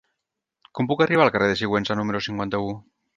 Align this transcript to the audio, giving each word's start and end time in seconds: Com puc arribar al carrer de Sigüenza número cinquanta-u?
Com 0.79 0.87
puc 0.91 1.03
arribar 1.05 1.25
al 1.27 1.31
carrer 1.35 1.49
de 1.51 1.57
Sigüenza 1.59 1.99
número 1.99 2.23
cinquanta-u? 2.29 2.73